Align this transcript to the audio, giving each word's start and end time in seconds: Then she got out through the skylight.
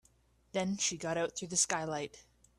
Then 0.53 0.77
she 0.77 0.97
got 0.97 1.15
out 1.15 1.35
through 1.35 1.49
the 1.49 1.55
skylight. 1.57 2.25